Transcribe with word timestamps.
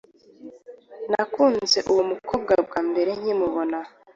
nakunze 1.11 1.77
uwo 1.91 2.01
mukobwa 2.11 2.53
bwambere 2.65 3.11
nkimubona 3.19 3.79